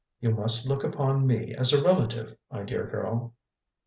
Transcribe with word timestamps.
You 0.19 0.31
must 0.31 0.67
look 0.67 0.83
upon 0.83 1.27
me 1.27 1.53
as 1.53 1.73
a 1.73 1.83
relative, 1.83 2.35
my 2.51 2.63
dear 2.63 2.87
girl." 2.87 3.35